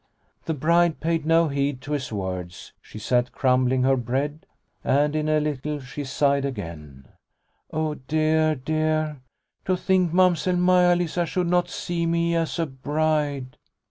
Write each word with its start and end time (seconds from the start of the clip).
The 0.45 0.55
bride 0.55 0.99
paid 0.99 1.27
no 1.27 1.47
heed 1.49 1.79
to 1.81 1.91
his 1.91 2.11
words. 2.11 2.73
She 2.81 2.97
sat 2.97 3.31
crumbling 3.31 3.83
her 3.83 3.95
bread, 3.95 4.47
and 4.83 5.15
in 5.15 5.29
a 5.29 5.39
little 5.39 5.79
she 5.79 6.03
sighed 6.05 6.43
again: 6.43 7.07
"Oh 7.71 7.93
dear, 7.93 8.55
dear, 8.55 9.21
to 9.65 9.77
think 9.77 10.11
Mamsell 10.11 10.55
Maia 10.57 10.95
Lisa 10.95 11.27
should 11.27 11.45
not 11.45 11.69
see 11.69 12.07
me 12.07 12.33
as 12.35 12.57
a 12.57 12.65
bride 12.65 13.57